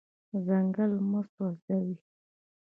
ځنګل 0.45 0.91
مه 1.09 1.21
سوځوئ. 1.31 1.93